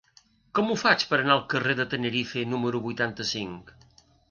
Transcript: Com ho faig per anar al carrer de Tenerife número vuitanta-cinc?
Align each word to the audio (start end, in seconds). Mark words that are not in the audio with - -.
Com 0.59 0.71
ho 0.71 0.77
faig 0.83 1.05
per 1.11 1.19
anar 1.19 1.35
al 1.35 1.43
carrer 1.53 1.77
de 1.81 1.87
Tenerife 1.93 2.47
número 2.55 2.83
vuitanta-cinc? 2.89 3.73